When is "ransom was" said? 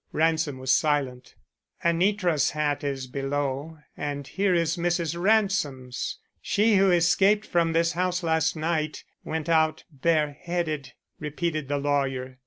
0.13-0.71